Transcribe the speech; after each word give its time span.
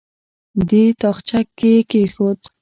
دې 0.69 0.83
تاخچه 1.01 1.39
کې 1.57 1.69
یې 1.75 1.81
کېښود. 1.89 2.39